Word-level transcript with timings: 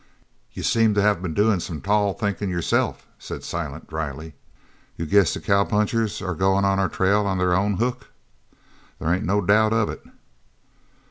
"You 0.51 0.63
seem 0.63 0.95
to 0.95 1.01
have 1.03 1.21
been 1.21 1.35
doin' 1.35 1.59
some 1.59 1.79
tall 1.79 2.13
thinkin' 2.15 2.49
yourself," 2.49 3.05
said 3.19 3.43
Silent 3.43 3.87
drily; 3.87 4.33
"you 4.97 5.05
guess 5.05 5.35
the 5.35 5.39
cowpunchers 5.39 6.23
are 6.23 6.33
goin' 6.33 6.65
on 6.65 6.79
our 6.79 6.89
trail 6.89 7.27
on 7.27 7.37
their 7.37 7.53
own 7.55 7.75
hook?" 7.75 8.07
"There 8.97 9.13
ain't 9.13 9.25
no 9.25 9.41
doubt 9.41 9.73
of 9.73 9.89
it." 9.91 10.03